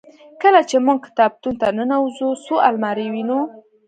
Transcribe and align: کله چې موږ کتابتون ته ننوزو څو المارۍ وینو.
کله 0.41 0.61
چې 0.69 0.77
موږ 0.85 0.97
کتابتون 1.05 1.53
ته 1.61 1.67
ننوزو 1.77 2.29
څو 2.45 2.55
المارۍ 2.69 3.07
وینو. 3.13 3.39